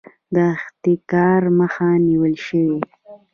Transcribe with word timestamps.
د 0.33 0.35
احتکار 0.55 1.41
مخه 1.59 1.87
نیول 2.07 2.33
شوې؟ 2.45 2.79